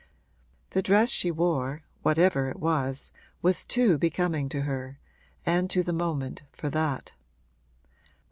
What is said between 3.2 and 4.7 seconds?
was too becoming to